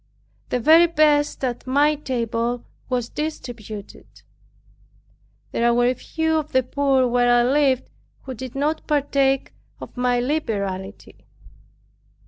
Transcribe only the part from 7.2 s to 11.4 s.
I lived, who did not partake of my liberality.